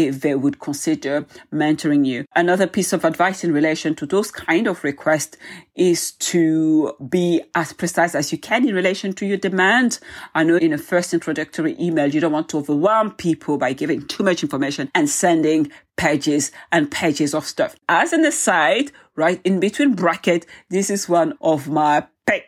if 0.08 0.22
they 0.22 0.36
would 0.36 0.60
consider 0.60 1.25
mentoring 1.53 2.06
you. 2.06 2.25
Another 2.36 2.68
piece 2.68 2.94
of 2.94 3.06
advice 3.06 3.44
in 3.44 3.53
relation 3.53 3.96
to 3.96 4.06
those 4.06 4.32
kind 4.32 4.68
of 4.68 4.84
requests 4.84 5.38
is 5.75 6.12
to 6.13 6.94
be 7.10 7.41
as 7.56 7.74
precise 7.74 8.15
as 8.15 8.32
you 8.32 8.38
can 8.38 8.68
in 8.68 8.75
relation 8.75 9.13
to 9.13 9.25
your 9.25 9.38
demand. 9.38 10.00
I 10.36 10.44
know 10.44 10.58
in 10.58 10.74
a 10.74 10.77
first 10.77 11.13
introductory 11.13 11.75
email, 11.79 12.08
you 12.08 12.20
don't 12.20 12.34
want 12.34 12.50
to 12.50 12.58
overwhelm 12.58 13.12
people 13.12 13.58
by 13.58 13.74
giving 13.74 14.06
too 14.08 14.24
much 14.24 14.44
information 14.44 14.91
and 14.94 15.10
sending 15.10 15.72
pages 15.98 16.51
and 16.72 16.89
pages 16.89 17.34
of 17.34 17.46
stuff. 17.46 17.75
As 17.88 18.13
an 18.13 18.25
aside, 18.25 18.91
right 19.15 19.41
in 19.44 19.60
between 19.60 19.96
bracket, 19.96 20.46
this 20.70 20.89
is 20.89 21.10
one 21.10 21.38
of 21.41 21.70
my 21.70 22.08
pet 22.25 22.46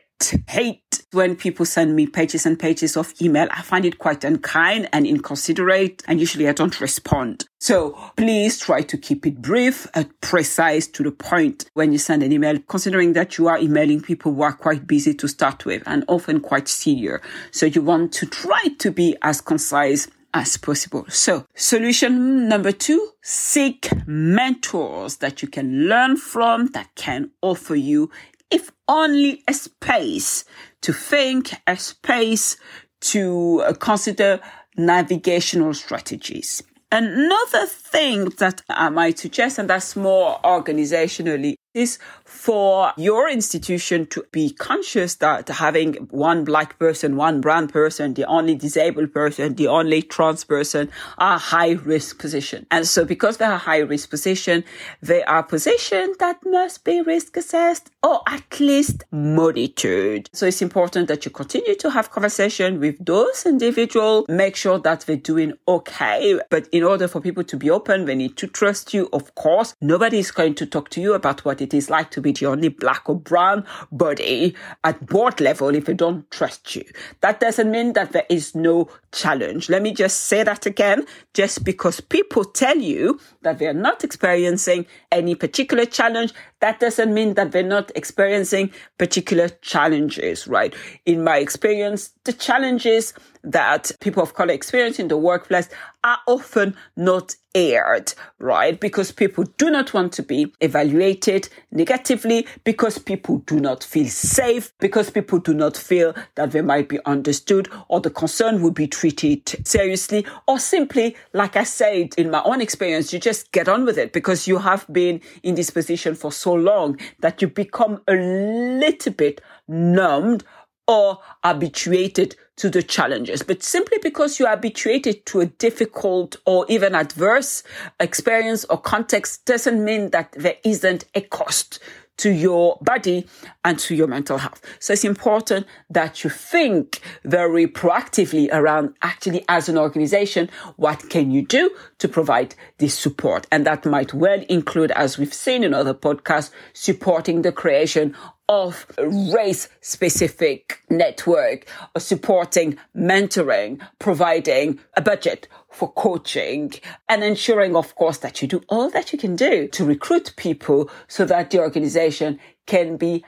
hate 0.48 0.91
when 1.12 1.36
people 1.36 1.66
send 1.66 1.96
me 1.96 2.08
pages 2.08 2.46
and 2.46 2.58
pages 2.58 2.96
of 2.96 3.14
email. 3.22 3.48
I 3.52 3.62
find 3.62 3.86
it 3.86 4.00
quite 4.00 4.24
unkind 4.24 4.90
and 4.94 5.06
inconsiderate, 5.06 6.04
and 6.08 6.20
usually 6.20 6.48
I 6.48 6.54
don't 6.54 6.80
respond. 6.80 7.46
So 7.60 7.98
please 8.16 8.60
try 8.60 8.82
to 8.82 8.98
keep 8.98 9.26
it 9.26 9.42
brief 9.42 9.88
and 9.94 10.10
precise 10.22 10.88
to 10.88 11.04
the 11.04 11.12
point 11.12 11.70
when 11.74 11.92
you 11.92 11.98
send 11.98 12.24
an 12.24 12.32
email, 12.32 12.58
considering 12.68 13.14
that 13.14 13.38
you 13.38 13.48
are 13.48 13.60
emailing 13.60 14.02
people 14.02 14.34
who 14.34 14.42
are 14.42 14.54
quite 14.54 14.88
busy 14.88 15.14
to 15.16 15.28
start 15.28 15.66
with 15.66 15.84
and 15.86 16.04
often 16.08 16.40
quite 16.40 16.68
senior. 16.68 17.22
So 17.52 17.66
you 17.66 17.82
want 17.82 18.14
to 18.14 18.26
try 18.26 18.70
to 18.80 18.92
be 18.92 19.16
as 19.22 19.42
concise 19.42 20.08
as 20.34 20.58
possible. 20.58 21.06
So 21.10 21.46
solution 21.56 22.48
number 22.48 22.72
two, 22.72 23.12
seek 23.22 23.90
mentors 24.08 25.18
that 25.18 25.42
you 25.42 25.48
can 25.48 25.88
learn 25.88 26.18
from 26.18 26.68
that 26.68 26.96
can 26.96 27.32
offer 27.42 27.76
you 27.76 28.10
if 28.52 28.72
only 28.88 29.44
a 29.48 29.54
space 29.54 30.46
to 30.82 30.94
think, 30.94 31.54
a 31.68 31.78
space 31.78 32.58
to 33.02 33.64
uh, 33.66 33.74
consider 33.74 34.40
navigational 34.78 35.74
strategies. 35.74 36.62
Another 36.92 37.66
thing 37.66 38.26
that 38.40 38.62
I 38.70 38.90
might 38.90 39.18
suggest, 39.18 39.58
and 39.60 39.70
that's 39.70 39.96
more 39.96 40.40
organizationally, 40.44 41.56
is 41.74 42.00
for 42.26 42.92
your 42.98 43.30
institution 43.30 44.06
to 44.08 44.26
be 44.32 44.52
conscious 44.52 45.16
that 45.16 45.48
having 45.48 45.94
one 46.10 46.44
black 46.44 46.78
person, 46.80 47.16
one 47.16 47.42
brown 47.42 47.68
person, 47.68 48.14
the 48.14 48.26
only 48.26 48.56
disabled 48.56 49.14
person, 49.14 49.56
the 49.56 49.68
only 49.68 50.02
trans 50.02 50.44
person 50.44 50.90
are 51.18 51.40
high 51.40 51.72
risk 51.72 52.20
position. 52.20 52.66
And 52.72 52.88
so 52.88 53.06
because 53.06 53.38
they 53.38 53.46
are 53.46 53.58
high 53.58 53.80
risk 53.80 54.10
position, 54.10 54.64
they 55.02 55.24
are 55.24 55.44
position 55.44 56.14
that 56.20 56.40
must 56.46 56.84
be 56.84 57.02
risk 57.02 57.38
assessed 57.38 57.90
or 58.04 58.22
at 58.28 58.60
least 58.60 59.04
monitored. 59.12 60.30
So 60.34 60.48
it's 60.48 60.62
important 60.62 61.08
that 61.08 61.26
you 61.26 61.32
continue 61.32 61.76
to 61.76 61.90
have 61.92 62.12
conversation 62.12 62.80
with 62.80 63.04
those 63.06 63.46
individuals, 63.46 64.26
make 64.28 64.56
sure 64.56 64.80
that 64.80 65.02
they're 65.02 65.16
doing 65.16 65.54
okay. 65.68 66.40
But 66.50 66.68
in 66.72 66.84
order 66.84 67.08
for 67.08 67.22
people 67.22 67.44
to 67.44 67.58
be 67.58 67.70
open, 67.70 68.06
they 68.06 68.16
need 68.16 68.36
to 68.38 68.48
trust 68.48 68.94
you. 68.94 69.10
Of 69.14 69.36
course, 69.36 69.76
nobody 69.82 70.20
is 70.20 70.32
going 70.32 70.56
to 70.56 70.66
talk 70.66 70.90
to 70.90 71.02
you 71.02 71.14
about 71.14 71.46
what 71.46 71.61
it 71.62 71.74
is 71.74 71.90
like 71.90 72.12
to 72.12 72.22
be 72.22 72.32
the 72.32 72.48
only 72.48 72.70
black 72.70 73.10
or 73.10 73.16
brown 73.16 73.66
body 73.92 74.56
at 74.84 75.06
board 75.06 75.40
level 75.40 75.74
if 75.76 75.86
they 75.86 75.94
don't 75.94 76.30
trust 76.32 76.76
you. 76.76 76.84
That 77.22 77.40
doesn't 77.40 77.70
mean 77.70 77.94
that 77.94 78.12
there 78.12 78.26
is 78.30 78.56
no 78.56 78.90
challenge. 79.12 79.70
Let 79.70 79.82
me 79.82 79.94
just 79.94 80.22
say 80.22 80.44
that 80.44 80.66
again. 80.66 81.06
Just 81.34 81.64
because 81.64 82.02
people 82.02 82.44
tell 82.44 82.78
you 82.78 83.20
that 83.42 83.60
they're 83.60 83.74
not 83.74 84.04
experiencing 84.04 84.86
any 85.12 85.36
particular 85.36 85.86
challenge, 85.86 86.34
that 86.60 86.80
doesn't 86.80 87.14
mean 87.14 87.34
that 87.36 87.52
they're 87.52 87.64
not 87.64 87.92
experiencing 87.96 88.72
particular 88.98 89.50
challenges, 89.62 90.48
right? 90.48 90.74
In 91.06 91.24
my 91.24 91.38
experience, 91.38 92.12
the 92.24 92.34
challenges 92.34 93.14
that 93.44 93.92
people 94.00 94.22
of 94.22 94.34
color 94.34 94.54
experience 94.54 95.00
in 95.00 95.08
the 95.08 95.18
workplace 95.18 95.70
are 96.04 96.18
often 96.28 96.76
not 96.96 97.36
aired, 97.54 98.14
right? 98.40 98.80
Because 98.80 99.12
people 99.12 99.44
do 99.58 99.70
not 99.70 99.94
want 99.94 100.14
to 100.14 100.24
be 100.24 100.54
evaluated 100.62 101.50
negatively, 101.72 102.48
because 102.64 102.98
people 102.98 103.40
do 103.40 103.60
not 103.60 103.84
feel 103.84 104.08
safe, 104.08 104.74
because 104.80 105.10
people 105.10 105.40
do 105.40 105.54
not 105.54 105.76
feel 105.76 106.16
that 106.36 106.52
they 106.52 106.62
might 106.62 106.88
be 106.88 107.00
understood 107.06 107.70
or 107.88 108.00
the 108.00 108.10
concern 108.10 108.62
will 108.62 108.72
be 108.72 108.88
treated 108.88 109.68
seriously, 109.68 110.26
or 110.48 110.60
simply, 110.60 111.16
like 111.34 111.56
I 111.56 111.64
said, 111.64 112.14
in 112.18 112.32
my 112.32 112.42
own 112.44 112.62
experience, 112.62 113.12
you 113.12 113.20
just 113.20 113.52
get 113.52 113.68
on 113.68 113.86
with 113.86 113.98
it 113.98 114.14
because 114.14 114.48
you 114.48 114.58
have 114.60 114.86
been 114.92 115.22
in 115.44 115.56
this 115.56 115.70
position 115.70 116.16
for 116.16 116.32
so 116.32 116.54
long 116.54 116.98
that 117.20 117.42
you 117.42 117.48
become 117.48 118.02
a 118.08 118.14
little 118.14 119.14
bit 119.14 119.42
numbed 119.68 120.44
or 120.88 121.20
habituated 121.44 122.36
to 122.58 122.70
the 122.70 122.84
challenges. 122.84 123.42
But 123.44 123.64
simply 123.64 123.98
because 124.02 124.40
you 124.40 124.46
are 124.46 124.56
habituated 124.56 125.26
to 125.28 125.42
a 125.42 125.46
difficult 125.46 126.36
or 126.46 126.66
even 126.70 126.96
adverse 126.96 127.64
experience 128.00 128.66
or 128.66 128.80
context 128.80 129.46
doesn't 129.46 129.84
mean 129.84 130.12
that 130.12 130.34
there 130.34 130.58
isn't 130.64 131.06
a 131.16 131.22
cost 131.22 131.80
to 132.18 132.32
your 132.32 132.78
body 132.82 133.26
and 133.66 133.80
to 133.80 133.96
your 133.96 134.06
mental 134.06 134.38
health. 134.38 134.62
So 134.80 134.94
it's 134.94 135.04
important 135.04 135.66
that 135.90 136.24
you 136.24 136.30
think 136.30 137.00
very 137.24 137.66
proactively 137.66 138.48
around 138.52 138.94
actually 139.02 139.44
as 139.50 139.68
an 139.70 139.78
organization, 139.78 140.48
what 140.76 141.10
can 141.10 141.32
you 141.32 141.42
do 141.42 141.72
to 141.98 142.08
provide 142.08 142.54
this 142.78 142.98
support? 142.98 143.48
And 143.52 143.66
that 143.66 143.86
might 143.86 144.14
well 144.14 144.44
include, 144.50 144.92
as 144.92 145.18
we've 145.18 145.34
seen 145.34 145.64
in 145.64 145.74
other 145.74 145.96
podcasts, 145.96 146.52
supporting 146.74 147.42
the 147.42 147.52
creation 147.52 148.16
of 148.52 148.86
a 148.98 149.08
race 149.08 149.70
specific 149.80 150.82
network 150.90 151.66
supporting 151.98 152.78
mentoring, 152.94 153.82
providing 153.98 154.78
a 154.98 155.02
budget 155.02 155.48
for 155.70 155.90
coaching 155.94 156.74
and 157.08 157.24
ensuring, 157.24 157.78
of 157.78 157.96
course, 157.96 158.18
that 158.18 158.42
you 158.42 158.50
do 158.50 158.62
all 158.68 158.90
that 158.90 159.14
you 159.14 159.18
can 159.18 159.38
do 159.38 159.70
to 159.70 159.86
recruit 159.86 160.34
people 160.36 160.90
so 161.08 161.24
that 161.24 161.50
the 161.50 161.60
organization 161.60 162.38
can 162.68 162.98
be 162.98 163.24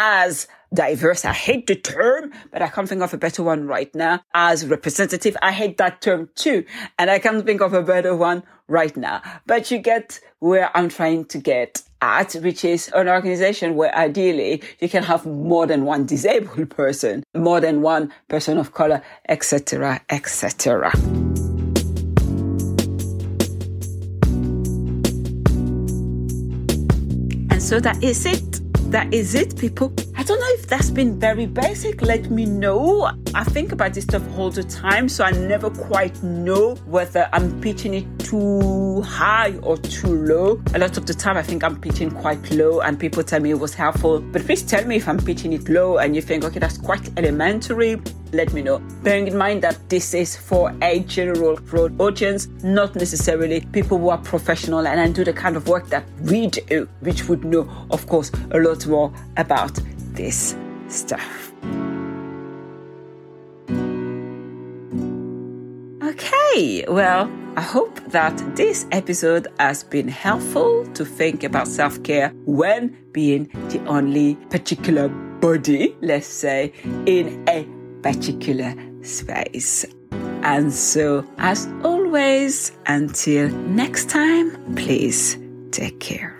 as 0.00 0.48
diverse. 0.72 1.26
I 1.26 1.34
hate 1.34 1.66
the 1.66 1.74
term, 1.74 2.32
but 2.50 2.62
I 2.62 2.68
can't 2.68 2.88
think 2.88 3.02
of 3.02 3.12
a 3.12 3.18
better 3.18 3.42
one 3.42 3.66
right 3.66 3.94
now. 3.94 4.22
As 4.34 4.66
representative, 4.66 5.36
I 5.42 5.52
hate 5.52 5.76
that 5.76 6.00
term 6.00 6.30
too. 6.34 6.64
And 6.98 7.10
I 7.10 7.18
can't 7.18 7.44
think 7.44 7.60
of 7.60 7.74
a 7.74 7.82
better 7.82 8.16
one 8.16 8.42
right 8.66 8.96
now. 8.96 9.20
But 9.46 9.70
you 9.70 9.78
get 9.78 10.18
where 10.38 10.74
I'm 10.74 10.88
trying 10.88 11.26
to 11.26 11.38
get 11.38 11.82
at, 12.00 12.32
which 12.32 12.64
is 12.64 12.90
an 12.94 13.08
organization 13.08 13.74
where 13.74 13.94
ideally 13.94 14.62
you 14.80 14.88
can 14.88 15.02
have 15.02 15.26
more 15.26 15.66
than 15.66 15.84
one 15.84 16.06
disabled 16.06 16.70
person, 16.70 17.22
more 17.34 17.60
than 17.60 17.82
one 17.82 18.10
person 18.28 18.56
of 18.56 18.72
color, 18.72 19.02
etc., 19.28 20.00
etc. 20.08 20.92
And 27.50 27.62
so 27.62 27.80
that 27.80 28.02
is 28.02 28.24
it. 28.24 28.59
That 28.90 29.14
is 29.14 29.36
it, 29.36 29.56
people. 29.56 29.92
I 30.16 30.24
don't 30.24 30.40
know 30.40 30.48
if 30.48 30.66
that's 30.66 30.90
been 30.90 31.16
very 31.20 31.46
basic. 31.46 32.02
Let 32.02 32.28
me 32.28 32.44
know. 32.44 33.08
I 33.36 33.44
think 33.44 33.70
about 33.70 33.94
this 33.94 34.02
stuff 34.02 34.22
all 34.36 34.50
the 34.50 34.64
time, 34.64 35.08
so 35.08 35.22
I 35.22 35.30
never 35.30 35.70
quite 35.70 36.20
know 36.24 36.74
whether 36.86 37.28
I'm 37.32 37.60
pitching 37.60 37.94
it 37.94 38.19
too 38.30 39.02
high 39.02 39.56
or 39.62 39.76
too 39.76 40.14
low. 40.14 40.62
A 40.74 40.78
lot 40.78 40.96
of 40.96 41.04
the 41.06 41.14
time, 41.14 41.36
I 41.36 41.42
think 41.42 41.64
I'm 41.64 41.80
pitching 41.80 42.12
quite 42.12 42.50
low, 42.52 42.80
and 42.80 42.98
people 42.98 43.24
tell 43.24 43.40
me 43.40 43.50
it 43.50 43.58
was 43.58 43.74
helpful. 43.74 44.20
But 44.20 44.46
please 44.46 44.62
tell 44.62 44.84
me 44.84 44.96
if 44.96 45.08
I'm 45.08 45.18
pitching 45.18 45.52
it 45.52 45.68
low 45.68 45.98
and 45.98 46.14
you 46.14 46.22
think, 46.22 46.44
okay, 46.44 46.60
that's 46.60 46.78
quite 46.78 47.10
elementary. 47.18 48.00
Let 48.32 48.52
me 48.52 48.62
know. 48.62 48.78
Bearing 49.02 49.26
in 49.26 49.36
mind 49.36 49.62
that 49.62 49.88
this 49.88 50.14
is 50.14 50.36
for 50.36 50.72
a 50.80 51.00
general 51.00 51.56
broad 51.56 52.00
audience, 52.00 52.46
not 52.62 52.94
necessarily 52.94 53.62
people 53.72 53.98
who 53.98 54.10
are 54.10 54.18
professional 54.18 54.86
and 54.86 55.12
do 55.12 55.24
the 55.24 55.32
kind 55.32 55.56
of 55.56 55.66
work 55.66 55.88
that 55.88 56.04
we 56.22 56.46
do, 56.46 56.88
which 57.00 57.28
would 57.28 57.44
know, 57.44 57.68
of 57.90 58.06
course, 58.06 58.30
a 58.52 58.58
lot 58.60 58.86
more 58.86 59.12
about 59.38 59.76
this 60.12 60.54
stuff. 60.88 61.52
Okay, 66.02 66.84
well, 66.88 67.28
I 67.56 67.62
hope 67.62 68.00
that 68.10 68.36
this 68.56 68.86
episode 68.92 69.48
has 69.58 69.82
been 69.82 70.08
helpful 70.08 70.86
to 70.94 71.04
think 71.04 71.42
about 71.42 71.66
self 71.68 72.02
care 72.02 72.30
when 72.44 72.96
being 73.12 73.50
the 73.68 73.84
only 73.86 74.36
particular 74.50 75.08
body, 75.08 75.96
let's 76.00 76.26
say, 76.26 76.72
in 77.06 77.44
a 77.48 77.66
particular 78.02 78.74
space. 79.02 79.84
And 80.42 80.72
so, 80.72 81.24
as 81.38 81.68
always, 81.82 82.72
until 82.86 83.48
next 83.50 84.08
time, 84.08 84.74
please 84.74 85.36
take 85.70 86.00
care. 86.00 86.39